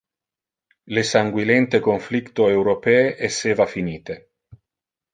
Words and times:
Le 0.97 1.03
sanguilente 1.09 1.79
conflicto 1.89 2.49
europee 2.57 3.07
esseva 3.31 3.71
finite. 3.77 4.21